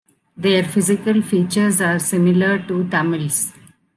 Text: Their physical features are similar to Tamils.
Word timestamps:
Their 0.35 0.63
physical 0.63 1.21
features 1.21 1.79
are 1.79 1.99
similar 1.99 2.57
to 2.67 2.89
Tamils. 2.89 3.53